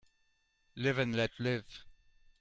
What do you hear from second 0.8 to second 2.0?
and let live.